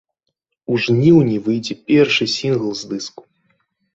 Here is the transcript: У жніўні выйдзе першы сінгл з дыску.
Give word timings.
У 0.71 0.77
жніўні 0.85 1.35
выйдзе 1.47 1.77
першы 1.91 2.25
сінгл 2.37 2.71
з 2.81 2.91
дыску. 2.95 3.21